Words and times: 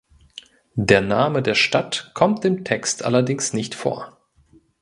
Der 0.79 1.01
Name 1.01 1.43
der 1.43 1.53
Stadt 1.53 2.09
kommt 2.15 2.43
im 2.43 2.63
Text 2.65 3.05
allerdings 3.05 3.53
nicht 3.53 3.75
vor. 3.75 4.17